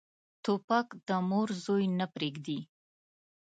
[0.43, 2.59] توپک له مور زوی نه پرېږدي.